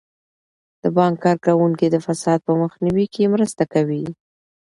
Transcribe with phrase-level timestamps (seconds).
[0.81, 4.03] د بانک کارکوونکي د فساد په مخنیوي کې مرسته کوي.